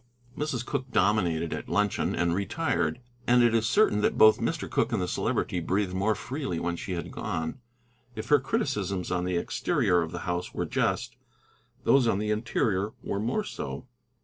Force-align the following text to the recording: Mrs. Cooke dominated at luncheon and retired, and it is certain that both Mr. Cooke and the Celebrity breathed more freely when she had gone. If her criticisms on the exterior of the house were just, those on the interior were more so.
Mrs. 0.35 0.65
Cooke 0.65 0.89
dominated 0.91 1.53
at 1.53 1.69
luncheon 1.69 2.15
and 2.15 2.33
retired, 2.33 2.99
and 3.27 3.43
it 3.43 3.53
is 3.53 3.69
certain 3.69 4.01
that 4.01 4.17
both 4.17 4.39
Mr. 4.39 4.67
Cooke 4.67 4.91
and 4.91 4.99
the 4.99 5.07
Celebrity 5.07 5.59
breathed 5.59 5.93
more 5.93 6.15
freely 6.15 6.59
when 6.59 6.75
she 6.75 6.93
had 6.93 7.11
gone. 7.11 7.59
If 8.15 8.29
her 8.29 8.39
criticisms 8.39 9.11
on 9.11 9.25
the 9.25 9.37
exterior 9.37 10.01
of 10.01 10.11
the 10.11 10.21
house 10.25 10.55
were 10.55 10.65
just, 10.65 11.17
those 11.83 12.07
on 12.07 12.17
the 12.17 12.31
interior 12.31 12.93
were 13.03 13.19
more 13.19 13.43
so. 13.43 13.85